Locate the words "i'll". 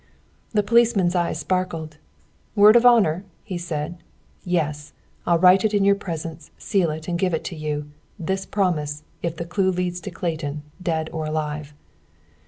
5.27-5.37